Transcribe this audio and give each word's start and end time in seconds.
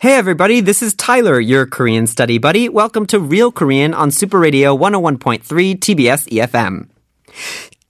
Hey 0.00 0.14
everybody, 0.14 0.62
this 0.62 0.80
is 0.80 0.94
Tyler, 0.94 1.38
your 1.38 1.66
Korean 1.66 2.06
study 2.06 2.38
buddy. 2.38 2.70
Welcome 2.70 3.04
to 3.08 3.20
Real 3.20 3.52
Korean 3.52 3.92
on 3.92 4.10
Super 4.10 4.38
Radio 4.38 4.74
101.3 4.74 5.42
TBS 5.76 6.26
EFM. 6.26 6.88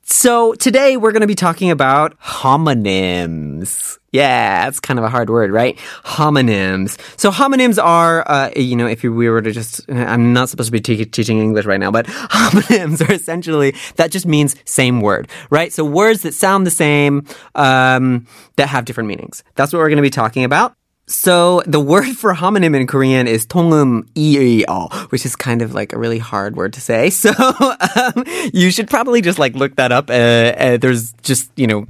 So 0.03 0.55
today 0.55 0.97
we're 0.97 1.13
going 1.13 1.21
to 1.21 1.29
be 1.29 1.37
talking 1.37 1.71
about 1.71 2.19
homonyms. 2.19 3.99
Yeah, 4.11 4.67
it's 4.67 4.81
kind 4.81 4.99
of 4.99 5.05
a 5.05 5.09
hard 5.09 5.31
word, 5.31 5.53
right? 5.53 5.79
Homonyms. 6.03 6.99
So 7.17 7.31
homonyms 7.31 7.81
are, 7.81 8.29
uh, 8.29 8.51
you 8.57 8.75
know, 8.75 8.89
if 8.89 9.05
we 9.05 9.31
were 9.31 9.41
to 9.41 9.53
just, 9.53 9.89
I'm 9.89 10.33
not 10.33 10.49
supposed 10.49 10.67
to 10.67 10.73
be 10.73 10.81
te- 10.81 11.05
teaching 11.05 11.39
English 11.39 11.65
right 11.65 11.79
now, 11.79 11.93
but 11.93 12.07
homonyms 12.07 13.09
are 13.09 13.13
essentially, 13.13 13.77
that 13.95 14.11
just 14.11 14.27
means 14.27 14.57
same 14.65 15.01
word, 15.01 15.29
right? 15.49 15.73
So 15.73 15.85
words 15.85 16.23
that 16.23 16.35
sound 16.35 16.67
the 16.67 16.73
same, 16.73 17.25
um, 17.55 18.27
that 18.57 18.69
have 18.69 18.85
different 18.85 19.07
meanings. 19.07 19.45
That's 19.55 19.73
what 19.73 19.79
we're 19.79 19.91
going 19.91 19.99
to 19.99 20.03
be 20.03 20.11
talking 20.11 20.43
about. 20.43 20.75
So 21.10 21.62
the 21.68 21.80
word 21.80 22.08
for 22.18 22.34
homonym 22.34 22.76
in 22.76 22.88
Korean 22.88 23.28
is 23.28 23.46
통음 23.46 24.06
이의어, 24.16 25.12
which 25.12 25.26
is 25.26 25.36
kind 25.36 25.62
of 25.62 25.74
like 25.74 25.94
a 25.94 26.00
really 26.00 26.18
hard 26.18 26.56
word 26.56 26.74
to 26.74 26.82
say. 26.82 27.10
So 27.10 27.32
um, 27.32 28.24
you 28.54 28.72
should 28.72 28.90
probably 28.90 29.22
just 29.22 29.38
like 29.38 29.56
look 29.56 29.76
that 29.76 29.92
up. 29.92 30.10
Uh, 30.10 30.14
uh, 30.14 30.78
there's 30.78 31.14
just 31.22 31.52
you 31.56 31.68
know 31.68 31.86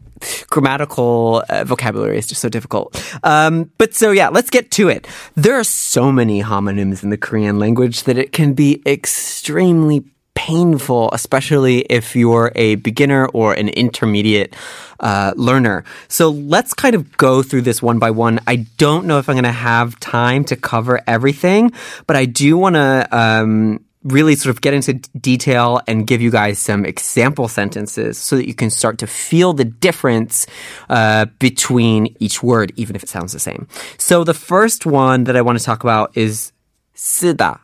grammatical 0.50 1.44
uh, 1.50 1.64
vocabulary 1.64 2.17
is 2.17 2.28
just 2.28 2.42
so 2.42 2.50
difficult. 2.50 2.95
Um, 3.23 3.72
but 3.78 3.94
so 3.94 4.11
yeah, 4.11 4.30
let's 4.30 4.50
get 4.50 4.72
to 4.72 4.89
it. 4.89 5.08
There 5.36 5.56
are 5.56 5.64
so 5.64 6.11
many 6.11 6.44
homonyms 6.44 7.03
in 7.03 7.09
the 7.09 7.17
Korean 7.17 7.58
language 7.59 8.03
that 8.03 8.17
it 8.17 8.34
can 8.34 8.53
be 8.53 8.81
extremely 8.86 10.03
painful, 10.50 11.09
especially 11.14 11.80
if 11.89 12.16
you're 12.16 12.52
a 12.56 12.75
beginner 12.75 13.25
or 13.28 13.53
an 13.53 13.70
intermediate 13.70 14.56
uh, 15.00 15.34
learner. 15.36 15.84
So 16.08 16.30
let's 16.30 16.73
kind 16.73 16.94
of 16.94 17.17
go 17.17 17.42
through 17.42 17.61
this 17.61 17.81
one 17.81 18.00
by 18.00 18.11
one. 18.11 18.39
I 18.45 18.67
don't 18.78 19.06
know 19.06 19.17
if 19.17 19.30
I'm 19.30 19.36
going 19.36 19.44
to 19.45 19.52
have 19.52 20.00
time 20.00 20.44
to 20.45 20.56
cover 20.56 21.02
everything, 21.08 21.72
but 22.06 22.16
I 22.16 22.25
do 22.25 22.58
want 22.58 22.75
to. 22.75 23.08
Um, 23.11 23.80
really 24.06 24.36
sort 24.36 24.56
of 24.56 24.61
get 24.61 24.73
into 24.73 24.94
detail 25.20 25.81
and 25.88 26.06
give 26.06 26.22
you 26.22 26.30
guys 26.30 26.59
some 26.59 26.86
example 26.86 27.48
sentences 27.48 28.20
so 28.20 28.36
that 28.36 28.48
you 28.48 28.53
can 28.53 28.70
start 28.70 29.00
to 29.00 29.08
feel 29.08 29.52
the 29.52 29.66
difference 29.66 30.45
uh, 30.89 31.25
between 31.39 32.16
each 32.20 32.44
word, 32.44 32.72
even 32.75 32.95
if 32.95 33.02
it 33.02 33.09
sounds 33.09 33.34
the 33.34 33.39
same. 33.39 33.67
So 33.98 34.23
the 34.23 34.36
first 34.36 34.86
one 34.86 35.23
that 35.23 35.36
I 35.36 35.42
want 35.42 35.58
to 35.58 35.66
talk 35.66 35.84
about 35.84 36.16
is 36.16 36.53
쓰다. 36.95 37.61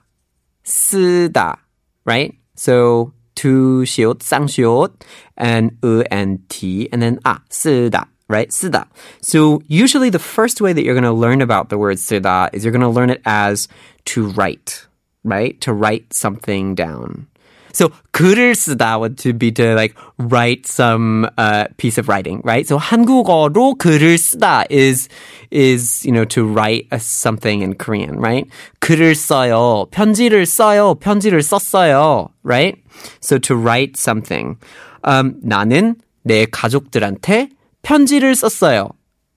쓰다, 0.66 1.58
right? 2.06 2.34
So 2.56 3.14
to 3.36 3.86
sang 3.86 4.16
쌍시옷, 4.20 4.92
and 5.38 5.78
u 5.84 6.04
and 6.12 6.48
t, 6.50 6.90
and 6.92 7.02
then 7.02 7.20
ah, 7.26 7.42
쓰다. 7.50 8.08
Right? 8.30 8.50
쓰다. 8.50 8.88
So 9.22 9.62
usually 9.68 10.10
the 10.10 10.20
first 10.20 10.62
way 10.62 10.72
that 10.72 10.84
you're 10.84 10.94
going 10.94 11.04
to 11.04 11.12
learn 11.12 11.42
about 11.42 11.70
the 11.70 11.78
word 11.78 11.98
쓰다 11.98 12.54
is 12.54 12.64
you're 12.64 12.72
going 12.72 12.82
to 12.82 12.88
learn 12.88 13.10
it 13.10 13.22
as 13.26 13.68
to 14.06 14.28
write, 14.28 14.88
right? 15.24 15.60
To 15.62 15.74
write 15.74 16.14
something 16.14 16.76
down. 16.76 17.28
So 17.76 17.90
글을 18.12 18.54
쓰다 18.54 19.00
would 19.00 19.18
to 19.20 19.34
be 19.34 19.52
to 19.54 19.74
like 19.76 19.96
write 20.18 20.68
some 20.68 21.30
uh, 21.38 21.68
piece 21.78 21.98
of 21.98 22.10
writing, 22.10 22.42
right? 22.44 22.68
So 22.68 22.78
한국어로 22.78 23.76
글을 23.78 24.18
쓰다 24.18 24.66
is 24.70 25.08
is 25.52 26.06
you 26.06 26.12
know 26.12 26.26
to 26.26 26.46
write 26.46 26.88
a, 26.92 27.00
something 27.00 27.62
in 27.62 27.76
Korean, 27.76 28.20
right? 28.20 28.48
글을 28.82 29.16
써요, 29.16 29.90
편지를 29.92 30.46
써요, 30.46 30.96
편지를 31.00 31.42
썼어요, 31.42 32.30
right? 32.44 32.78
So 33.22 33.38
to 33.40 33.56
write 33.56 33.98
something. 33.98 34.58
Um, 35.04 35.36
나는 35.42 35.96
내 36.24 36.46
가족들한테 36.46 37.50
편지를 37.82 38.36
썼어요. 38.36 38.92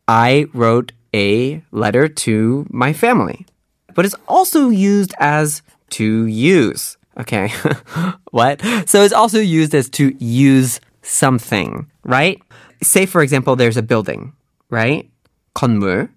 I 0.06 0.46
wrote 0.52 0.92
a 1.14 1.62
letter 1.72 2.08
to 2.08 2.66
my 2.70 2.92
family. 2.92 3.46
But 3.94 4.04
it's 4.04 4.16
also 4.28 4.68
used 4.68 5.14
as 5.20 5.62
to 5.90 6.26
use. 6.26 6.98
Okay. 7.17 7.51
what? 8.31 8.61
So 8.85 9.03
it's 9.03 9.13
also 9.13 9.39
used 9.39 9.73
as 9.73 9.89
to 9.91 10.15
use 10.23 10.79
something, 11.01 11.89
right? 12.03 12.41
Say, 12.81 13.05
for 13.05 13.21
example, 13.21 13.55
there's 13.55 13.77
a 13.77 13.83
building, 13.83 14.33
right? 14.69 15.09
건물. 15.55 16.09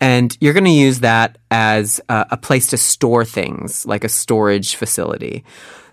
And 0.00 0.36
you're 0.40 0.54
going 0.54 0.64
to 0.64 0.70
use 0.70 1.00
that 1.00 1.38
as 1.50 2.00
a, 2.08 2.26
a, 2.32 2.36
place 2.36 2.68
to 2.68 2.76
store 2.76 3.24
things, 3.24 3.84
like 3.84 4.04
a 4.04 4.08
storage 4.08 4.76
facility. 4.76 5.44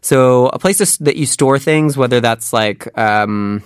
So 0.01 0.47
a 0.49 0.59
place 0.59 0.77
to, 0.77 1.03
that 1.03 1.15
you 1.15 1.25
store 1.25 1.57
things, 1.57 1.97
whether 1.97 2.21
that's 2.21 2.53
like, 2.53 2.95
um, 2.97 3.63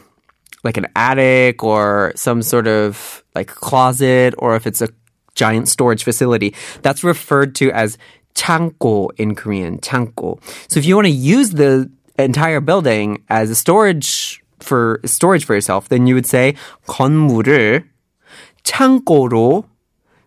like 0.63 0.77
an 0.77 0.87
attic 0.95 1.61
or 1.61 2.13
some 2.15 2.41
sort 2.41 2.67
of 2.67 3.21
like 3.35 3.47
closet, 3.47 4.33
or 4.37 4.55
if 4.55 4.65
it's 4.65 4.81
a 4.81 4.87
giant 5.35 5.67
storage 5.67 6.05
facility, 6.05 6.55
that's 6.81 7.03
referred 7.03 7.55
to 7.55 7.71
as 7.71 7.97
창고 8.34 9.10
in 9.16 9.34
Korean, 9.34 9.78
창고. 9.78 10.38
So 10.68 10.78
if 10.78 10.84
you 10.84 10.94
want 10.96 11.06
to 11.06 11.12
use 11.12 11.50
the 11.50 11.90
entire 12.18 12.60
building 12.60 13.22
as 13.28 13.50
a 13.50 13.54
storage 13.54 14.42
for 14.60 15.00
storage 15.04 15.44
for 15.44 15.54
yourself, 15.54 15.88
then 15.88 16.06
you 16.06 16.14
would 16.14 16.26
say 16.26 16.54
건물을 16.86 17.84
창고로 18.64 19.64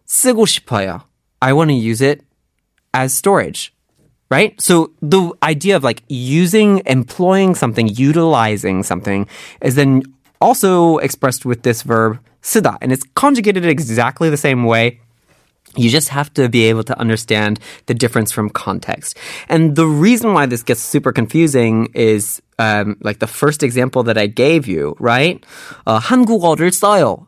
쓰고 0.06 0.46
싶어요. 0.46 1.02
I 1.42 1.54
want 1.54 1.70
to 1.70 1.76
use 1.76 2.02
it 2.02 2.24
as 2.94 3.14
storage. 3.14 3.74
Right? 4.30 4.60
So 4.60 4.92
the 5.02 5.32
idea 5.42 5.78
of 5.78 5.86
like 5.86 6.04
using, 6.10 6.82
employing 6.86 7.56
something, 7.56 7.88
utilizing 7.88 8.84
something 8.84 9.26
is 9.62 9.76
then 9.76 10.04
also 10.42 10.98
expressed 10.98 11.46
with 11.46 11.64
this 11.64 11.82
verb 11.82 12.20
쓰다. 12.42 12.78
And 12.82 12.92
it's 12.92 13.06
conjugated 13.16 13.66
exactly 13.66 14.30
the 14.30 14.38
same 14.38 14.66
way 14.66 15.00
you 15.78 15.90
just 15.90 16.10
have 16.10 16.34
to 16.34 16.50
be 16.50 16.66
able 16.66 16.84
to 16.84 16.98
understand 17.00 17.60
the 17.86 17.94
difference 17.94 18.32
from 18.32 18.50
context. 18.50 19.18
And 19.48 19.76
the 19.76 19.86
reason 19.86 20.34
why 20.34 20.46
this 20.46 20.64
gets 20.64 20.82
super 20.82 21.12
confusing 21.12 21.90
is 21.94 22.42
um, 22.60 22.98
like 23.02 23.20
the 23.20 23.28
first 23.28 23.64
example 23.64 24.04
that 24.04 24.18
I 24.18 24.28
gave 24.28 24.68
you, 24.68 24.96
right? 25.00 25.44
Uh, 25.86 26.00
한국어를 26.00 26.72
써요. 26.72 27.28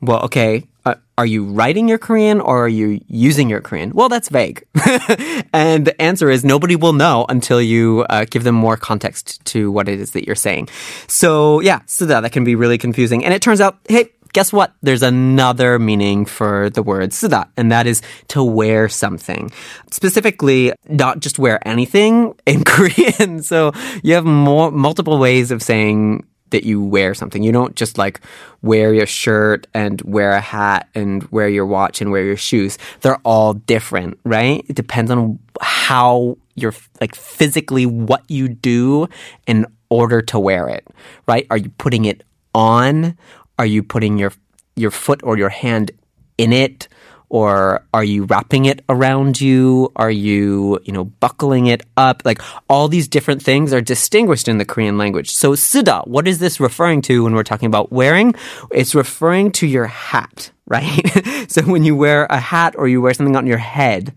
Well, 0.00 0.20
okay. 0.22 0.66
Uh, 0.84 0.96
are 1.16 1.24
you 1.24 1.44
writing 1.44 1.88
your 1.88 1.96
Korean 1.96 2.40
or 2.40 2.64
are 2.64 2.68
you 2.68 3.00
using 3.08 3.48
your 3.48 3.62
Korean? 3.62 3.92
Well, 3.94 4.10
that's 4.10 4.28
vague. 4.28 4.66
and 5.54 5.86
the 5.86 5.94
answer 5.98 6.28
is 6.28 6.44
nobody 6.44 6.76
will 6.76 6.92
know 6.92 7.24
until 7.30 7.62
you 7.62 8.04
uh, 8.10 8.26
give 8.28 8.44
them 8.44 8.54
more 8.54 8.76
context 8.76 9.42
to 9.46 9.72
what 9.72 9.88
it 9.88 9.98
is 9.98 10.10
that 10.10 10.26
you're 10.26 10.34
saying. 10.34 10.68
So 11.06 11.60
yeah, 11.60 11.80
so 11.86 12.04
that, 12.06 12.20
that 12.20 12.32
can 12.32 12.44
be 12.44 12.54
really 12.54 12.76
confusing. 12.76 13.24
And 13.24 13.32
it 13.32 13.40
turns 13.40 13.62
out, 13.62 13.78
hey, 13.88 14.10
guess 14.33 14.53
what? 14.53 14.73
There's 14.81 15.03
another 15.03 15.79
meaning 15.79 16.25
for 16.25 16.69
the 16.69 16.83
word 16.83 17.11
쓰다, 17.11 17.49
and 17.57 17.71
that 17.71 17.87
is 17.87 18.01
to 18.29 18.43
wear 18.43 18.89
something. 18.89 19.51
Specifically, 19.91 20.73
not 20.87 21.19
just 21.19 21.39
wear 21.39 21.59
anything 21.67 22.35
in 22.45 22.63
Korean. 22.63 23.41
So 23.43 23.71
you 24.03 24.13
have 24.15 24.25
more, 24.25 24.71
multiple 24.71 25.17
ways 25.17 25.51
of 25.51 25.61
saying 25.61 26.25
that 26.51 26.63
you 26.63 26.81
wear 26.81 27.13
something. 27.13 27.43
You 27.43 27.51
don't 27.51 27.75
just 27.75 27.97
like 27.97 28.21
wear 28.61 28.93
your 28.93 29.05
shirt 29.05 29.67
and 29.73 30.01
wear 30.01 30.31
a 30.31 30.41
hat 30.41 30.89
and 30.95 31.23
wear 31.31 31.47
your 31.47 31.65
watch 31.65 32.01
and 32.01 32.11
wear 32.11 32.23
your 32.23 32.37
shoes. 32.37 32.77
They're 33.01 33.21
all 33.23 33.53
different, 33.53 34.19
right? 34.23 34.65
It 34.67 34.75
depends 34.75 35.11
on 35.11 35.39
how 35.61 36.37
you're 36.55 36.73
like 36.99 37.15
physically 37.15 37.85
what 37.85 38.23
you 38.27 38.47
do 38.47 39.07
in 39.47 39.65
order 39.89 40.21
to 40.21 40.39
wear 40.39 40.67
it, 40.69 40.87
right? 41.27 41.45
Are 41.49 41.57
you 41.57 41.69
putting 41.77 42.05
it 42.05 42.23
on? 42.53 43.17
Are 43.59 43.65
you 43.65 43.83
putting 43.83 44.17
your 44.17 44.31
your 44.75 44.89
foot 44.89 45.21
or 45.23 45.37
your 45.37 45.49
hand 45.49 45.91
in 46.37 46.53
it? 46.53 46.87
Or 47.31 47.85
are 47.93 48.03
you 48.03 48.23
wrapping 48.23 48.65
it 48.65 48.83
around 48.89 49.39
you? 49.39 49.91
Are 49.95 50.09
you, 50.09 50.79
you 50.83 50.91
know, 50.91 51.05
buckling 51.05 51.67
it 51.67 51.83
up? 51.95 52.23
Like 52.25 52.41
all 52.67 52.87
these 52.87 53.07
different 53.07 53.43
things 53.43 53.71
are 53.71 53.81
distinguished 53.81 54.47
in 54.47 54.57
the 54.57 54.65
Korean 54.65 54.97
language. 54.97 55.29
So 55.29 55.51
쓰다, 55.51 56.07
what 56.07 56.27
is 56.27 56.39
this 56.39 56.59
referring 56.59 57.03
to 57.03 57.23
when 57.23 57.35
we're 57.35 57.43
talking 57.43 57.67
about 57.67 57.91
wearing? 57.91 58.33
It's 58.71 58.95
referring 58.95 59.51
to 59.61 59.67
your 59.67 59.85
hat, 59.85 60.49
right? 60.65 61.05
so 61.47 61.61
when 61.63 61.83
you 61.83 61.95
wear 61.95 62.25
a 62.31 62.39
hat 62.39 62.73
or 62.75 62.87
you 62.87 62.99
wear 62.99 63.13
something 63.13 63.35
on 63.35 63.45
your 63.45 63.59
head, 63.59 64.15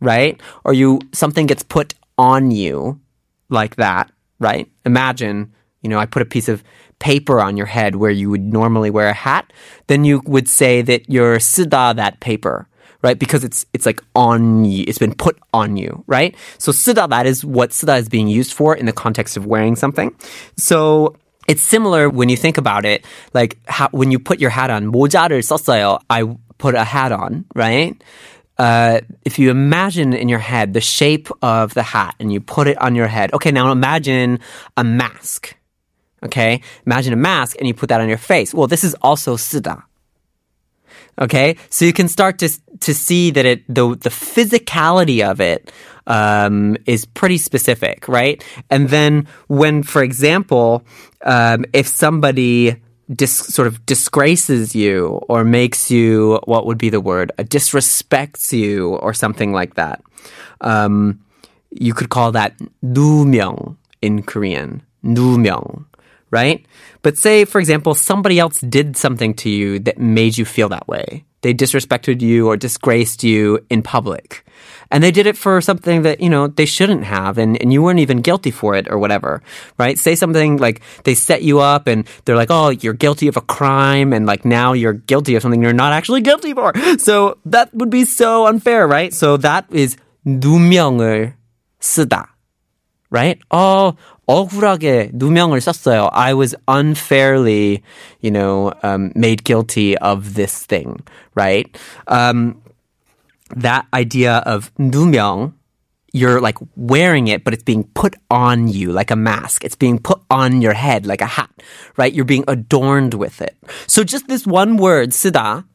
right? 0.00 0.40
Or 0.64 0.72
you 0.72 1.00
something 1.12 1.46
gets 1.46 1.64
put 1.64 1.94
on 2.18 2.52
you 2.52 3.00
like 3.48 3.76
that, 3.76 4.12
right? 4.38 4.70
Imagine, 4.84 5.52
you 5.82 5.90
know, 5.90 5.98
I 5.98 6.06
put 6.06 6.22
a 6.22 6.26
piece 6.26 6.48
of 6.48 6.62
paper 7.03 7.39
on 7.39 7.57
your 7.57 7.65
head 7.65 7.95
where 7.95 8.11
you 8.11 8.29
would 8.29 8.43
normally 8.43 8.89
wear 8.89 9.07
a 9.07 9.13
hat, 9.13 9.51
then 9.87 10.03
you 10.03 10.21
would 10.25 10.47
say 10.47 10.81
that 10.81 11.09
you're 11.09 11.37
쓰다 11.37 11.95
that 11.95 12.19
paper, 12.19 12.67
right? 13.01 13.17
Because 13.17 13.43
it's 13.43 13.65
it's 13.73 13.85
like 13.85 14.03
on 14.15 14.65
you, 14.65 14.85
it's 14.87 14.99
been 14.99 15.15
put 15.15 15.37
on 15.53 15.77
you, 15.77 16.03
right? 16.07 16.35
So 16.57 16.71
쓰다 16.71 17.09
that 17.09 17.25
is 17.25 17.45
what 17.45 17.71
쓰다 17.71 17.97
is 17.97 18.09
being 18.09 18.27
used 18.27 18.53
for 18.53 18.75
in 18.75 18.85
the 18.85 18.93
context 18.93 19.37
of 19.37 19.45
wearing 19.45 19.75
something. 19.75 20.13
So 20.57 21.15
it's 21.47 21.63
similar 21.63 22.09
when 22.09 22.29
you 22.29 22.37
think 22.37 22.57
about 22.57 22.85
it, 22.85 23.03
like 23.33 23.57
how, 23.67 23.89
when 23.89 24.11
you 24.11 24.19
put 24.19 24.39
your 24.39 24.51
hat 24.51 24.69
on. 24.69 24.91
모자를 24.91 25.41
썼어요. 25.41 25.99
I 26.09 26.23
put 26.59 26.75
a 26.75 26.83
hat 26.83 27.11
on, 27.11 27.45
right? 27.55 27.99
Uh, 28.59 28.99
if 29.25 29.39
you 29.39 29.49
imagine 29.49 30.13
in 30.13 30.27
your 30.27 30.39
head 30.39 30.73
the 30.73 30.81
shape 30.81 31.29
of 31.41 31.73
the 31.73 31.81
hat 31.81 32.13
and 32.19 32.31
you 32.31 32.41
put 32.41 32.67
it 32.67 32.77
on 32.77 32.93
your 32.93 33.07
head, 33.07 33.33
okay, 33.33 33.51
now 33.51 33.71
imagine 33.71 34.39
a 34.77 34.83
mask. 34.83 35.55
Okay, 36.23 36.61
imagine 36.85 37.13
a 37.13 37.15
mask 37.15 37.55
and 37.59 37.67
you 37.67 37.73
put 37.73 37.89
that 37.89 38.01
on 38.01 38.09
your 38.09 38.17
face. 38.17 38.53
Well, 38.53 38.67
this 38.67 38.83
is 38.83 38.93
also 38.95 39.37
쓰다. 39.37 39.83
Okay, 41.19 41.57
so 41.69 41.85
you 41.85 41.93
can 41.93 42.07
start 42.07 42.39
to 42.39 42.49
to 42.79 42.93
see 42.93 43.31
that 43.31 43.45
it 43.45 43.63
the 43.67 43.95
the 43.95 44.09
physicality 44.09 45.23
of 45.23 45.39
it 45.39 45.71
um, 46.07 46.77
is 46.85 47.05
pretty 47.05 47.37
specific, 47.37 48.07
right? 48.07 48.43
And 48.69 48.89
then 48.89 49.27
when, 49.47 49.83
for 49.83 50.01
example, 50.01 50.83
um, 51.23 51.65
if 51.73 51.87
somebody 51.87 52.81
dis- 53.13 53.47
sort 53.51 53.67
of 53.67 53.85
disgraces 53.85 54.75
you 54.75 55.21
or 55.27 55.43
makes 55.43 55.91
you 55.91 56.39
what 56.45 56.65
would 56.65 56.77
be 56.77 56.89
the 56.89 57.01
word 57.01 57.31
uh, 57.37 57.43
disrespects 57.43 58.51
you 58.51 58.95
or 58.95 59.13
something 59.13 59.51
like 59.51 59.75
that, 59.75 60.01
um, 60.61 61.19
you 61.69 61.93
could 61.93 62.09
call 62.09 62.31
that 62.31 62.57
누명 62.83 63.77
in 64.01 64.23
Korean. 64.23 64.81
누명 65.03 65.85
right? 66.31 66.65
But 67.01 67.17
say, 67.17 67.45
for 67.45 67.59
example, 67.59 67.95
somebody 67.95 68.39
else 68.39 68.59
did 68.61 68.97
something 68.97 69.33
to 69.35 69.49
you 69.49 69.79
that 69.79 69.97
made 69.97 70.37
you 70.37 70.45
feel 70.45 70.69
that 70.69 70.87
way. 70.87 71.25
They 71.41 71.53
disrespected 71.53 72.21
you 72.21 72.47
or 72.47 72.57
disgraced 72.57 73.23
you 73.23 73.65
in 73.69 73.81
public. 73.81 74.45
And 74.91 75.03
they 75.03 75.11
did 75.11 75.25
it 75.25 75.37
for 75.37 75.61
something 75.61 76.01
that, 76.01 76.19
you 76.19 76.29
know, 76.29 76.47
they 76.47 76.65
shouldn't 76.65 77.05
have 77.05 77.37
and, 77.37 77.61
and 77.61 77.71
you 77.71 77.81
weren't 77.81 77.99
even 77.99 78.21
guilty 78.21 78.51
for 78.51 78.75
it 78.75 78.89
or 78.89 78.97
whatever, 78.97 79.41
right? 79.77 79.97
Say 79.97 80.15
something 80.15 80.57
like 80.57 80.81
they 81.05 81.13
set 81.13 81.43
you 81.43 81.59
up 81.59 81.87
and 81.87 82.05
they're 82.25 82.35
like, 82.35 82.51
oh, 82.51 82.69
you're 82.69 82.93
guilty 82.93 83.27
of 83.27 83.37
a 83.37 83.41
crime 83.41 84.11
and 84.11 84.25
like 84.25 84.43
now 84.43 84.73
you're 84.73 84.93
guilty 84.93 85.35
of 85.35 85.41
something 85.41 85.61
you're 85.61 85.73
not 85.73 85.93
actually 85.93 86.21
guilty 86.21 86.53
for. 86.53 86.73
So 86.97 87.37
that 87.45 87.73
would 87.73 87.89
be 87.89 88.03
so 88.03 88.47
unfair, 88.47 88.87
right? 88.87 89.13
So 89.13 89.37
that 89.37 89.65
is 89.71 89.95
누명을 90.25 91.35
쓰다. 91.79 92.32
Right? 93.13 93.39
Oh, 93.49 93.95
억울하게 94.29 95.09
누명을 95.13 95.59
썼어요. 95.61 96.09
I 96.13 96.35
was 96.35 96.53
unfairly, 96.67 97.81
you 98.21 98.29
know, 98.29 98.71
um, 98.83 99.11
made 99.15 99.43
guilty 99.43 99.97
of 99.97 100.35
this 100.35 100.65
thing, 100.65 101.01
right? 101.33 101.65
Um, 102.07 102.61
that 103.55 103.87
idea 103.91 104.43
of 104.45 104.71
누명, 104.77 105.53
you're 106.13 106.39
like 106.39 106.57
wearing 106.75 107.27
it, 107.27 107.43
but 107.43 107.53
it's 107.53 107.63
being 107.63 107.85
put 107.95 108.15
on 108.29 108.67
you 108.67 108.91
like 108.91 109.09
a 109.09 109.15
mask. 109.15 109.63
It's 109.65 109.75
being 109.75 109.97
put 109.97 110.21
on 110.29 110.61
your 110.61 110.73
head 110.73 111.07
like 111.07 111.21
a 111.21 111.25
hat, 111.25 111.49
right? 111.97 112.13
You're 112.13 112.25
being 112.25 112.45
adorned 112.47 113.15
with 113.15 113.41
it. 113.41 113.57
So 113.87 114.03
just 114.03 114.27
this 114.27 114.45
one 114.45 114.77
word, 114.77 115.09
쓰다, 115.09 115.65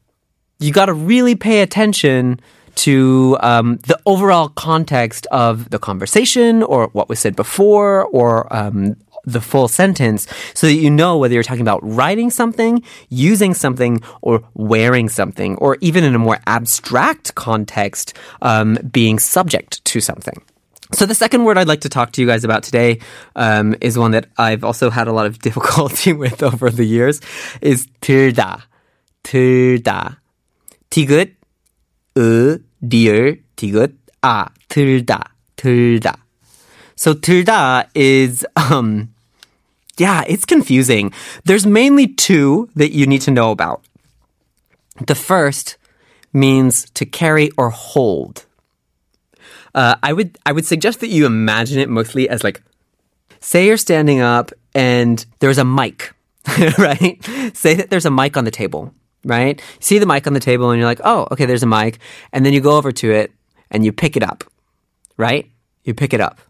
you 0.60 0.72
got 0.72 0.86
to 0.86 0.94
really 0.94 1.34
pay 1.34 1.62
attention 1.62 2.40
to 2.78 3.36
um, 3.40 3.76
the 3.86 3.98
overall 4.04 4.48
context 4.48 5.26
of 5.30 5.70
the 5.70 5.78
conversation 5.78 6.62
or 6.62 6.88
what 6.88 7.08
was 7.08 7.20
said 7.20 7.36
before 7.36 8.04
or 8.06 8.52
um, 8.54 8.96
the 9.24 9.40
full 9.40 9.68
sentence 9.68 10.26
so 10.54 10.66
that 10.66 10.74
you 10.74 10.90
know 10.90 11.16
whether 11.18 11.34
you're 11.34 11.42
talking 11.42 11.62
about 11.62 11.80
writing 11.82 12.30
something, 12.30 12.82
using 13.08 13.54
something, 13.54 14.00
or 14.22 14.42
wearing 14.54 15.08
something, 15.08 15.56
or 15.56 15.78
even 15.80 16.04
in 16.04 16.14
a 16.14 16.18
more 16.18 16.38
abstract 16.46 17.34
context, 17.34 18.14
um, 18.42 18.78
being 18.90 19.18
subject 19.18 19.84
to 19.86 20.00
something. 20.00 20.42
So 20.92 21.06
the 21.06 21.14
second 21.14 21.44
word 21.44 21.58
I'd 21.58 21.66
like 21.66 21.80
to 21.82 21.88
talk 21.88 22.12
to 22.12 22.20
you 22.20 22.26
guys 22.26 22.44
about 22.44 22.62
today 22.62 23.00
um, 23.34 23.74
is 23.80 23.98
one 23.98 24.12
that 24.12 24.26
I've 24.36 24.62
also 24.62 24.90
had 24.90 25.08
a 25.08 25.12
lot 25.12 25.26
of 25.26 25.38
difficulty 25.38 26.12
with 26.12 26.42
over 26.42 26.70
the 26.70 26.84
years. 26.84 27.20
Is 27.60 27.86
들다, 28.00 28.62
들다, 29.24 30.18
디귿, 30.90 31.34
으, 32.16 32.58
리을, 32.80 33.42
디귿, 33.56 33.92
아, 34.22 34.46
들다, 34.68 35.34
들다. 35.56 36.16
So 36.96 37.14
들다 37.14 37.86
is, 37.94 38.44
um, 38.56 39.08
yeah, 39.98 40.24
it's 40.26 40.44
confusing. 40.44 41.12
There's 41.44 41.66
mainly 41.66 42.06
two 42.06 42.68
that 42.76 42.92
you 42.92 43.06
need 43.06 43.22
to 43.22 43.30
know 43.30 43.50
about. 43.50 43.82
The 45.06 45.14
first 45.14 45.76
means 46.32 46.86
to 46.94 47.04
carry 47.04 47.50
or 47.56 47.70
hold. 47.70 48.46
Uh, 49.74 49.96
I 50.02 50.12
would 50.12 50.38
I 50.46 50.52
would 50.52 50.66
suggest 50.66 51.00
that 51.00 51.08
you 51.08 51.26
imagine 51.26 51.80
it 51.80 51.88
mostly 51.88 52.28
as 52.28 52.44
like, 52.44 52.62
say 53.40 53.66
you're 53.66 53.76
standing 53.76 54.20
up 54.20 54.52
and 54.74 55.24
there's 55.40 55.58
a 55.58 55.64
mic, 55.64 56.14
right? 56.78 57.18
Say 57.54 57.74
that 57.74 57.90
there's 57.90 58.06
a 58.06 58.10
mic 58.10 58.36
on 58.36 58.44
the 58.44 58.52
table 58.52 58.94
right? 59.24 59.60
You 59.60 59.80
see 59.80 59.98
the 59.98 60.06
mic 60.06 60.26
on 60.26 60.34
the 60.34 60.40
table 60.40 60.70
and 60.70 60.78
you're 60.78 60.88
like, 60.88 61.00
oh, 61.04 61.26
okay, 61.32 61.46
there's 61.46 61.62
a 61.62 61.66
mic. 61.66 61.98
And 62.32 62.44
then 62.44 62.52
you 62.52 62.60
go 62.60 62.76
over 62.76 62.92
to 62.92 63.10
it 63.10 63.32
and 63.70 63.84
you 63.84 63.92
pick 63.92 64.16
it 64.16 64.22
up, 64.22 64.44
right? 65.16 65.50
You 65.84 65.94
pick 65.94 66.12
it 66.14 66.20
up. 66.20 66.40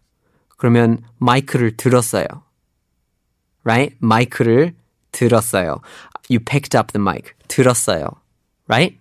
그러면 0.57 1.03
마이크를 1.19 1.75
들었어요. 1.75 2.43
Right? 3.63 3.95
마이크를 3.99 4.73
들었어요. 5.11 5.81
You 6.29 6.39
picked 6.39 6.75
up 6.75 6.91
the 6.91 6.99
mic. 6.99 7.35
들었어요. 7.47 8.17
Right? 8.67 8.97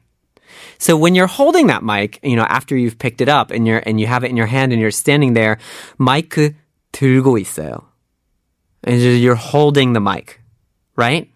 So 0.78 0.96
when 0.96 1.14
you're 1.14 1.26
holding 1.26 1.66
that 1.68 1.82
mic, 1.82 2.18
you 2.22 2.36
know, 2.36 2.46
after 2.48 2.76
you've 2.76 2.98
picked 2.98 3.20
it 3.20 3.28
up 3.28 3.50
and 3.50 3.66
you're 3.66 3.82
and 3.86 4.00
you 4.00 4.06
have 4.06 4.24
it 4.24 4.30
in 4.30 4.36
your 4.36 4.46
hand 4.46 4.72
and 4.72 4.80
you're 4.80 4.90
standing 4.90 5.34
there, 5.34 5.58
마이크 5.98 6.54
들고 6.92 7.38
있어요. 7.38 7.84
And 8.84 9.00
you're 9.00 9.34
holding 9.34 9.94
the 9.94 10.00
mic, 10.00 10.40
right? 10.96 11.30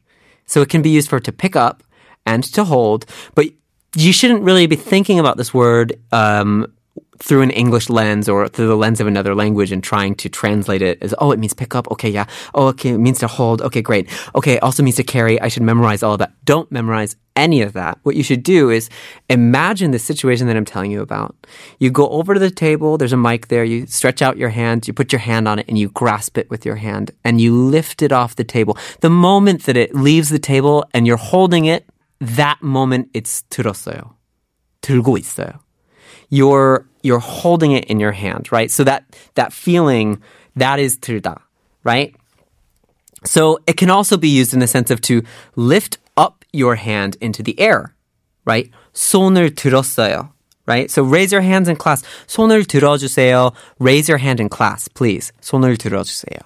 So 0.47 0.61
it 0.61 0.69
can 0.69 0.83
be 0.83 0.91
used 0.91 1.09
for 1.09 1.21
to 1.21 1.33
pick 1.33 1.57
up 1.57 1.83
and 2.26 2.44
to 2.44 2.64
hold, 2.64 3.06
but 3.36 3.48
you 3.96 4.14
shouldn't 4.14 4.42
really 4.42 4.68
be 4.68 4.76
thinking 4.76 5.20
about 5.20 5.38
this 5.38 5.54
word 5.54 6.00
um, 6.12 6.72
through 7.20 7.42
an 7.42 7.52
English 7.52 7.90
lens 7.90 8.28
or 8.28 8.48
through 8.50 8.68
the 8.68 8.76
lens 8.76 9.00
of 9.00 9.08
another 9.08 9.36
language 9.36 9.72
and 9.72 9.84
trying 9.84 10.16
to 10.16 10.30
translate 10.30 10.82
it 10.82 10.98
as, 11.02 11.14
oh, 11.20 11.32
it 11.32 11.40
means 11.40 11.54
pick 11.54 11.76
up. 11.76 11.90
Okay, 11.92 12.10
yeah. 12.10 12.26
Oh, 12.54 12.68
okay, 12.68 12.90
it 12.90 12.98
means 12.98 13.20
to 13.20 13.28
hold. 13.28 13.62
Okay, 13.62 13.82
great. 13.82 14.10
Okay, 14.36 14.54
it 14.54 14.64
also 14.64 14.84
means 14.84 14.98
to 14.98 15.04
carry. 15.04 15.40
I 15.40 15.48
should 15.48 15.64
memorize 15.64 16.04
all 16.04 16.14
of 16.14 16.20
that. 16.20 16.34
Don't 16.44 16.72
memorize 16.72 17.16
any 17.36 17.62
of 17.62 17.74
that. 17.74 17.98
What 18.04 18.16
you 18.16 18.24
should 18.24 18.44
do 18.44 18.70
is 18.70 18.90
imagine 19.30 19.92
the 19.92 20.00
situation 20.00 20.48
that 20.48 20.58
I'm 20.58 20.66
telling 20.66 20.92
you 20.92 21.02
about. 21.02 21.36
You 21.80 21.92
go 21.92 22.10
over 22.10 22.34
to 22.34 22.40
the 22.40 22.52
table, 22.52 22.98
there's 22.98 23.14
a 23.14 23.18
mic 23.18 23.48
there, 23.48 23.64
you 23.64 23.88
stretch 23.88 24.22
out 24.22 24.38
your 24.38 24.50
hand, 24.50 24.88
you 24.88 24.94
put 24.94 25.12
your 25.12 25.20
hand 25.20 25.48
on 25.48 25.60
it, 25.60 25.68
and 25.68 25.78
you 25.78 25.90
grasp 25.90 26.38
it 26.38 26.50
with 26.50 26.66
your 26.66 26.76
hand, 26.76 27.12
and 27.24 27.40
you 27.40 27.56
lift 27.56 28.02
it 28.02 28.12
off 28.12 28.36
the 28.36 28.44
table. 28.44 28.78
The 29.00 29.10
moment 29.10 29.64
that 29.64 29.78
it 29.78 29.96
leaves 29.96 30.30
the 30.30 30.40
table 30.40 30.86
and 30.94 31.08
you're 31.08 31.18
holding 31.18 31.66
it, 31.66 31.86
that 32.23 32.63
moment 32.63 33.09
it's 33.15 33.43
들었어요. 33.51 34.15
들고 34.83 35.19
있어요. 35.19 35.61
You're 36.31 36.87
you're 37.03 37.21
holding 37.21 37.73
it 37.73 37.85
in 37.87 38.01
your 38.01 38.13
hand, 38.13 38.51
right? 38.53 38.71
So 38.71 38.85
that 38.85 39.05
that 39.35 39.53
feeling 39.53 40.21
that 40.57 40.79
is 40.79 40.99
들다, 40.99 41.39
right? 41.85 42.15
So 43.25 43.59
it 43.67 43.77
can 43.77 43.91
also 43.91 44.17
be 44.17 44.29
used 44.29 44.55
in 44.55 44.61
the 44.61 44.67
sense 44.67 44.91
of 44.91 45.01
to 45.03 45.23
lift 45.57 45.99
up 46.17 46.45
your 46.53 46.77
hand 46.77 47.17
into 47.21 47.43
the 47.43 47.59
air, 47.59 47.95
right? 48.45 48.71
손을 48.95 49.55
들었어요. 49.55 50.31
Right? 50.67 50.91
So 50.91 51.03
raise 51.03 51.33
your 51.33 51.41
hands 51.41 51.67
in 51.67 51.77
class. 51.77 52.03
손을 52.27 52.67
들어주세요. 52.67 53.55
Raise 53.79 54.07
your 54.07 54.19
hand 54.19 54.39
in 54.39 54.51
class, 54.51 54.87
please. 54.87 55.33
손을 55.41 55.79
들어주세요. 55.79 56.41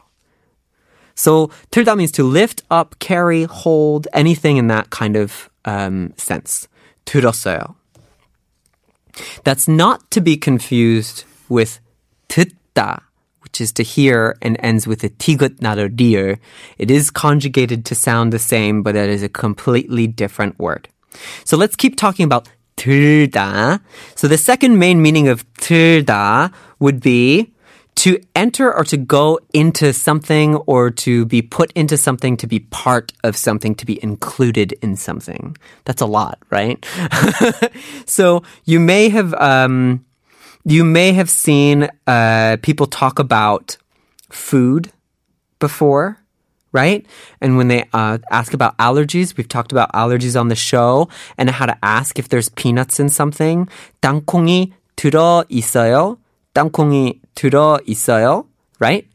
So 1.17 1.51
들다 1.71 1.97
means 1.97 2.13
to 2.13 2.25
lift 2.25 2.63
up, 2.71 2.99
carry, 2.99 3.45
hold, 3.45 4.09
anything 4.13 4.57
in 4.57 4.69
that 4.69 4.91
kind 4.91 5.17
of 5.17 5.51
um, 5.65 6.15
sense. 6.17 6.69
들었어요. 7.05 7.75
That's 9.45 9.69
not 9.69 10.11
to 10.13 10.21
be 10.21 10.37
confused 10.37 11.25
with 11.49 11.81
듣다, 12.29 13.03
which 13.41 13.61
is 13.61 13.73
to 13.73 13.83
hear 13.83 14.37
and 14.41 14.57
ends 14.61 14.87
with 14.87 15.05
a 15.05 15.11
tigut, 15.11 15.61
not 15.61 15.79
a 15.79 15.89
dir. 15.89 16.39
It 16.79 16.91
is 16.91 17.11
conjugated 17.11 17.85
to 17.87 17.95
sound 17.95 18.33
the 18.33 18.39
same, 18.39 18.83
but 18.83 18.95
that 18.95 19.09
is 19.09 19.23
a 19.23 19.29
completely 19.29 20.07
different 20.07 20.59
word. 20.59 20.89
So 21.45 21.57
let's 21.57 21.77
keep 21.77 21.97
talking 21.97 22.25
about 22.25 22.49
들다. 22.79 23.81
So 24.15 24.29
the 24.29 24.39
second 24.39 24.79
main 24.79 25.03
meaning 25.03 25.29
of 25.29 25.45
들다 25.55 26.53
would 26.79 27.01
be 27.01 27.53
to 27.97 28.19
enter 28.35 28.75
or 28.75 28.85
to 28.85 28.97
go 28.97 29.39
into 29.53 29.93
something 29.93 30.57
or 30.67 30.91
to 30.91 31.25
be 31.27 31.43
put 31.43 31.71
into 31.73 31.97
something, 31.97 32.37
to 32.39 32.47
be 32.47 32.61
part 32.61 33.13
of 33.23 33.37
something, 33.37 33.75
to 33.77 33.87
be 33.87 34.03
included 34.03 34.73
in 34.83 34.97
something. 34.97 35.57
That's 35.85 36.01
a 36.01 36.07
lot, 36.07 36.39
right? 36.51 36.85
so 38.07 38.43
you 38.65 38.81
may 38.81 39.09
have, 39.11 39.35
um, 39.35 40.05
you 40.65 40.85
may 40.85 41.13
have 41.13 41.29
seen 41.29 41.89
uh, 42.07 42.57
people 42.63 42.87
talk 42.87 43.19
about 43.19 43.77
food 44.31 44.91
before, 45.59 46.19
right? 46.73 47.05
And 47.41 47.57
when 47.57 47.69
they 47.69 47.85
uh, 47.93 48.19
ask 48.31 48.55
about 48.55 48.77
allergies, 48.79 49.37
we've 49.37 49.49
talked 49.49 49.73
about 49.73 49.93
allergies 49.93 50.39
on 50.39 50.49
the 50.49 50.57
show 50.57 51.09
and 51.37 51.51
how 51.51 51.67
to 51.67 51.77
ask 51.83 52.19
if 52.19 52.29
there's 52.29 52.49
peanuts 52.49 52.99
in 52.99 53.09
something. 53.09 53.69
땅콩이 54.01 54.73
들어 54.97 55.45
있어요. 55.51 56.19
땅콩이 56.55 57.21
들어 57.37 57.79
있어요, 57.87 58.47
right? 58.79 59.07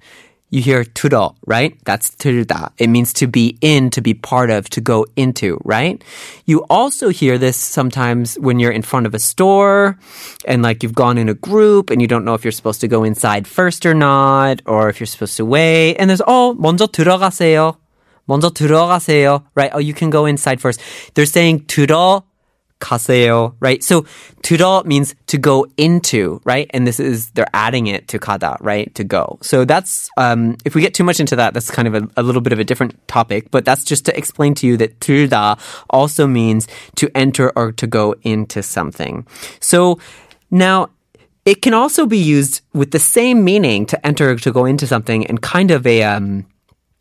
You 0.49 0.61
hear 0.61 0.85
들어, 0.85 1.35
right? 1.45 1.75
That's 1.83 2.09
들다. 2.11 2.71
It 2.77 2.87
means 2.87 3.11
to 3.13 3.27
be 3.27 3.57
in, 3.59 3.89
to 3.89 4.01
be 4.01 4.13
part 4.13 4.49
of, 4.49 4.69
to 4.69 4.79
go 4.79 5.05
into, 5.17 5.59
right? 5.65 6.01
You 6.45 6.63
also 6.69 7.09
hear 7.09 7.37
this 7.37 7.57
sometimes 7.57 8.39
when 8.39 8.57
you're 8.57 8.71
in 8.71 8.81
front 8.81 9.07
of 9.07 9.13
a 9.13 9.19
store 9.19 9.99
and 10.45 10.63
like 10.63 10.83
you've 10.83 10.95
gone 10.95 11.17
in 11.17 11.27
a 11.27 11.33
group 11.33 11.89
and 11.89 12.01
you 12.01 12.07
don't 12.07 12.23
know 12.23 12.33
if 12.33 12.45
you're 12.45 12.53
supposed 12.53 12.79
to 12.79 12.87
go 12.87 13.03
inside 13.03 13.45
first 13.45 13.85
or 13.85 13.93
not, 13.93 14.61
or 14.65 14.87
if 14.87 15.01
you're 15.01 15.07
supposed 15.07 15.35
to 15.35 15.45
wait. 15.45 15.95
And 15.97 16.09
there's, 16.09 16.21
oh, 16.25 16.55
먼저 16.57 16.87
들어가세요. 16.87 17.75
먼저 18.29 18.49
들어가세요, 18.49 19.43
right? 19.53 19.71
Oh, 19.73 19.79
you 19.79 19.93
can 19.93 20.09
go 20.09 20.25
inside 20.25 20.61
first. 20.61 20.79
They're 21.13 21.25
saying 21.25 21.65
들어 21.67 22.23
가세요, 22.81 23.55
right? 23.59 23.83
So 23.83 24.05
들어 24.43 24.85
means 24.85 25.15
to 25.27 25.37
go 25.37 25.65
into, 25.77 26.41
right? 26.45 26.69
And 26.73 26.85
this 26.85 26.99
is 26.99 27.31
they're 27.31 27.49
adding 27.53 27.87
it 27.87 28.07
to 28.09 28.19
가다, 28.19 28.57
right? 28.61 28.93
To 28.95 29.03
go. 29.03 29.39
So 29.41 29.65
that's 29.65 30.09
um, 30.17 30.57
if 30.65 30.75
we 30.75 30.81
get 30.81 30.93
too 30.93 31.03
much 31.03 31.19
into 31.19 31.35
that, 31.35 31.53
that's 31.53 31.71
kind 31.71 31.87
of 31.87 31.95
a, 31.95 32.07
a 32.17 32.23
little 32.23 32.41
bit 32.41 32.53
of 32.53 32.59
a 32.59 32.63
different 32.63 32.95
topic. 33.07 33.49
But 33.51 33.65
that's 33.65 33.83
just 33.83 34.05
to 34.05 34.17
explain 34.17 34.53
to 34.55 34.67
you 34.67 34.77
that 34.77 34.99
들다 34.99 35.59
also 35.89 36.27
means 36.27 36.67
to 36.95 37.09
enter 37.15 37.51
or 37.55 37.71
to 37.73 37.87
go 37.87 38.15
into 38.21 38.61
something. 38.61 39.25
So 39.59 39.99
now 40.51 40.89
it 41.45 41.61
can 41.61 41.73
also 41.73 42.05
be 42.05 42.19
used 42.19 42.61
with 42.73 42.91
the 42.91 42.99
same 42.99 43.43
meaning 43.43 43.85
to 43.87 44.05
enter 44.05 44.35
to 44.35 44.51
go 44.51 44.65
into 44.65 44.85
something 44.85 45.23
in 45.23 45.37
kind 45.39 45.71
of 45.71 45.87
a 45.87 46.03
um, 46.03 46.45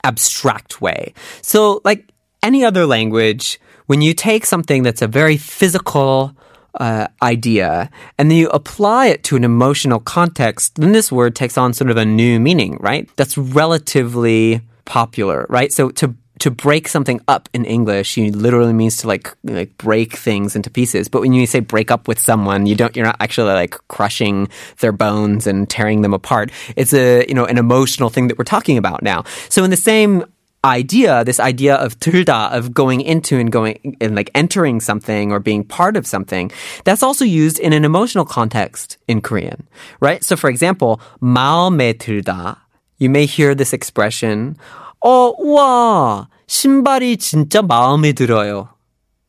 abstract 0.04 0.80
way. 0.80 1.12
So 1.42 1.80
like 1.84 2.12
any 2.42 2.64
other 2.64 2.86
language, 2.86 3.60
when 3.91 3.99
you 4.01 4.13
take 4.13 4.45
something 4.45 4.83
that's 4.83 5.01
a 5.01 5.07
very 5.21 5.35
physical 5.35 6.33
uh, 6.75 7.07
idea 7.21 7.89
and 8.17 8.31
then 8.31 8.37
you 8.37 8.47
apply 8.47 9.07
it 9.07 9.21
to 9.25 9.35
an 9.35 9.43
emotional 9.43 9.99
context, 9.99 10.75
then 10.75 10.93
this 10.93 11.11
word 11.11 11.35
takes 11.35 11.57
on 11.57 11.73
sort 11.73 11.91
of 11.91 11.97
a 11.97 12.05
new 12.05 12.39
meaning, 12.39 12.77
right? 12.79 13.09
That's 13.17 13.37
relatively 13.37 14.61
popular, 14.85 15.45
right? 15.49 15.73
So 15.73 15.89
to 15.89 16.15
to 16.39 16.49
break 16.49 16.87
something 16.87 17.19
up 17.27 17.49
in 17.53 17.65
English, 17.65 18.15
you 18.15 18.31
literally 18.31 18.71
means 18.71 18.95
to 19.01 19.07
like 19.07 19.35
like 19.43 19.77
break 19.77 20.13
things 20.13 20.55
into 20.55 20.69
pieces. 20.69 21.09
But 21.09 21.19
when 21.19 21.33
you 21.33 21.45
say 21.45 21.59
break 21.59 21.91
up 21.91 22.07
with 22.07 22.17
someone, 22.17 22.67
you 22.67 22.75
don't 22.75 22.95
you're 22.95 23.05
not 23.05 23.17
actually 23.19 23.51
like 23.51 23.75
crushing 23.89 24.47
their 24.79 24.93
bones 24.93 25.47
and 25.47 25.69
tearing 25.69 26.01
them 26.01 26.13
apart. 26.13 26.49
It's 26.77 26.93
a 26.93 27.25
you 27.27 27.33
know 27.33 27.43
an 27.43 27.57
emotional 27.57 28.09
thing 28.09 28.29
that 28.29 28.37
we're 28.37 28.53
talking 28.55 28.77
about 28.77 29.03
now. 29.03 29.25
So 29.49 29.65
in 29.65 29.69
the 29.69 29.75
same 29.91 30.23
idea, 30.64 31.24
this 31.24 31.38
idea 31.38 31.76
of 31.76 31.98
들다, 32.00 32.52
of 32.52 32.74
going 32.74 33.00
into 33.00 33.38
and 33.38 33.52
going 33.52 33.96
and 34.00 34.14
like 34.16 34.30
entering 34.34 34.80
something 34.80 35.30
or 35.30 35.38
being 35.38 35.62
part 35.62 35.96
of 35.96 36.06
something, 36.06 36.50
that's 36.84 37.02
also 37.02 37.24
used 37.24 37.58
in 37.58 37.72
an 37.72 37.84
emotional 37.84 38.24
context 38.24 38.98
in 39.06 39.20
Korean, 39.20 39.66
right? 40.00 40.24
So 40.24 40.36
for 40.36 40.50
example, 40.50 41.00
마음에 41.22 41.94
들다, 41.94 42.58
you 42.98 43.08
may 43.08 43.26
hear 43.26 43.54
this 43.54 43.72
expression, 43.72 44.56
어, 45.04 45.32
와, 45.38 46.28
신발이 46.48 47.16
진짜 47.18 47.62
마음에 47.62 48.12
들어요. 48.12 48.68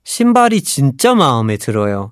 신발이 0.05 0.62
진짜 0.62 1.13
마음에 1.13 1.57
들어요. 1.57 2.12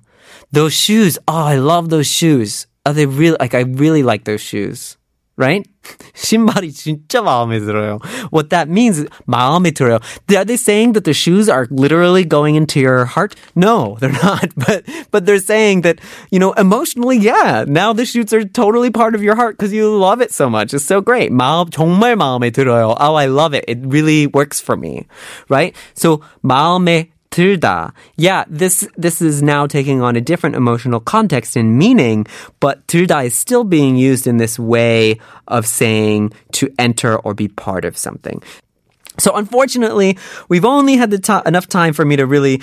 Those 0.52 0.74
shoes, 0.74 1.18
oh, 1.26 1.44
I 1.44 1.56
love 1.56 1.88
those 1.88 2.06
shoes. 2.06 2.66
Oh, 2.84 2.92
they 2.92 3.06
really, 3.06 3.36
like, 3.40 3.54
I 3.54 3.62
really 3.62 4.02
like 4.02 4.24
those 4.24 4.40
shoes. 4.40 4.96
Right? 5.40 5.68
신발이 6.14 6.72
진짜 6.72 7.20
마음에 7.20 7.60
들어요. 7.60 8.00
What 8.32 8.48
that 8.48 8.70
means 8.70 9.00
is 9.00 9.06
마음에 9.26 9.70
들어요. 9.70 10.00
Are 10.32 10.46
they 10.46 10.56
saying 10.56 10.94
that 10.94 11.04
the 11.04 11.12
shoes 11.12 11.50
are 11.50 11.68
literally 11.70 12.24
going 12.24 12.54
into 12.56 12.80
your 12.80 13.04
heart? 13.04 13.36
No, 13.54 13.98
they're 14.00 14.16
not. 14.16 14.56
But 14.56 14.84
but 15.10 15.26
they're 15.26 15.38
saying 15.38 15.82
that, 15.82 16.00
you 16.30 16.38
know, 16.38 16.52
emotionally, 16.54 17.18
yeah, 17.18 17.66
now 17.68 17.92
the 17.92 18.06
shoes 18.06 18.32
are 18.32 18.44
totally 18.44 18.88
part 18.90 19.14
of 19.14 19.22
your 19.22 19.36
heart 19.36 19.58
because 19.58 19.74
you 19.74 19.94
love 19.94 20.22
it 20.22 20.32
so 20.32 20.48
much. 20.48 20.72
It's 20.72 20.88
so 20.88 21.02
great. 21.02 21.30
마음 21.30 21.68
정말 21.68 22.16
마음에 22.16 22.50
들어요. 22.50 22.96
Oh, 22.98 23.14
I 23.14 23.26
love 23.26 23.52
it. 23.52 23.66
It 23.68 23.80
really 23.84 24.26
works 24.26 24.58
for 24.58 24.74
me. 24.74 25.06
Right? 25.50 25.76
So 25.92 26.22
마음에 26.42 27.10
들다. 27.30 27.92
Yeah, 28.16 28.44
this 28.48 28.88
this 28.96 29.20
is 29.20 29.42
now 29.42 29.66
taking 29.66 30.00
on 30.00 30.16
a 30.16 30.20
different 30.20 30.56
emotional 30.56 31.00
context 31.00 31.56
and 31.56 31.76
meaning, 31.76 32.26
but 32.60 32.86
들다 32.86 33.26
is 33.26 33.34
still 33.34 33.64
being 33.64 33.96
used 33.96 34.26
in 34.26 34.38
this 34.38 34.58
way 34.58 35.20
of 35.48 35.66
saying 35.66 36.32
to 36.52 36.70
enter 36.78 37.16
or 37.16 37.34
be 37.34 37.48
part 37.48 37.84
of 37.84 37.96
something. 37.96 38.42
So 39.18 39.32
unfortunately, 39.34 40.18
we've 40.48 40.64
only 40.64 40.96
had 40.96 41.10
the 41.10 41.18
to- 41.18 41.42
enough 41.46 41.68
time 41.68 41.92
for 41.92 42.04
me 42.04 42.16
to 42.16 42.26
really 42.26 42.62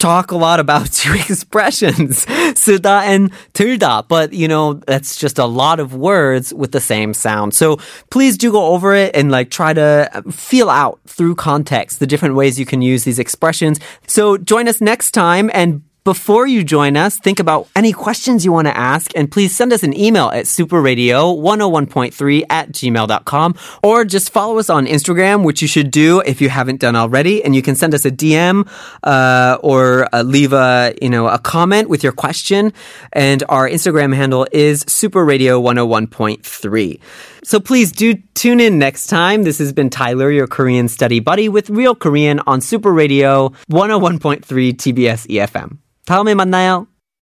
talk 0.00 0.30
a 0.30 0.36
lot 0.36 0.60
about 0.60 0.92
two 0.92 1.14
expressions, 1.14 2.26
쓰다 2.26 3.02
and 3.02 3.30
들다. 3.54 4.06
But, 4.06 4.32
you 4.32 4.48
know, 4.48 4.74
that's 4.86 5.16
just 5.16 5.38
a 5.38 5.46
lot 5.46 5.80
of 5.80 5.94
words 5.94 6.52
with 6.52 6.72
the 6.72 6.80
same 6.80 7.14
sound. 7.14 7.54
So 7.54 7.78
please 8.10 8.36
do 8.36 8.52
go 8.52 8.66
over 8.66 8.94
it 8.94 9.16
and 9.16 9.30
like 9.30 9.50
try 9.50 9.72
to 9.72 10.22
feel 10.30 10.68
out 10.68 11.00
through 11.06 11.36
context 11.36 11.98
the 11.98 12.06
different 12.06 12.34
ways 12.34 12.58
you 12.58 12.66
can 12.66 12.82
use 12.82 13.04
these 13.04 13.18
expressions. 13.18 13.80
So 14.06 14.36
join 14.36 14.68
us 14.68 14.80
next 14.80 15.12
time 15.12 15.50
and 15.54 15.82
before 16.03 16.47
you 16.47 16.63
join 16.63 16.97
us, 16.97 17.19
think 17.19 17.39
about 17.39 17.67
any 17.75 17.93
questions 17.93 18.43
you 18.43 18.51
want 18.51 18.67
to 18.67 18.75
ask 18.75 19.11
and 19.15 19.31
please 19.31 19.55
send 19.55 19.71
us 19.71 19.83
an 19.83 19.95
email 19.97 20.29
at 20.29 20.45
superradio101.3 20.45 22.43
at 22.49 22.71
gmail.com 22.71 23.55
or 23.83 24.03
just 24.03 24.31
follow 24.31 24.57
us 24.57 24.71
on 24.71 24.87
Instagram, 24.87 25.43
which 25.43 25.61
you 25.61 25.67
should 25.67 25.91
do 25.91 26.21
if 26.21 26.41
you 26.41 26.49
haven't 26.49 26.79
done 26.79 26.95
already. 26.95 27.43
And 27.43 27.55
you 27.55 27.61
can 27.61 27.75
send 27.75 27.93
us 27.93 28.03
a 28.05 28.11
DM, 28.11 28.67
uh, 29.03 29.59
or 29.61 30.07
uh, 30.13 30.23
leave 30.23 30.53
a, 30.53 30.95
you 31.01 31.09
know, 31.09 31.27
a 31.27 31.37
comment 31.37 31.87
with 31.87 32.01
your 32.03 32.13
question. 32.13 32.73
And 33.13 33.43
our 33.47 33.69
Instagram 33.69 34.15
handle 34.15 34.47
is 34.51 34.83
superradio101.3. 34.85 36.99
So 37.43 37.59
please 37.59 37.91
do 37.91 38.15
tune 38.33 38.59
in 38.59 38.79
next 38.79 39.05
time. 39.07 39.43
This 39.43 39.59
has 39.59 39.73
been 39.73 39.89
Tyler, 39.89 40.31
your 40.31 40.47
Korean 40.47 40.87
study 40.87 41.19
buddy 41.19 41.49
with 41.49 41.69
Real 41.69 41.93
Korean 41.93 42.39
on 42.47 42.61
Super 42.61 42.91
Radio 42.91 43.49
101.3 43.69 44.41
TBS 44.41 45.27
EFM. 45.27 45.80
다음에 46.11 46.33
만나요. 46.35 46.90